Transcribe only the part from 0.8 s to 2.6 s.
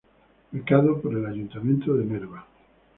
por el Ayuntamiento de Nerva.